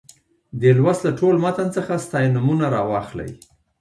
دې 0.59 0.71
لوست 0.77 1.01
له 1.05 1.11
ټول 1.19 1.35
متن 1.43 1.67
څخه 1.77 1.93
ستاینومونه 2.05 2.65
راواخلئ. 2.75 3.31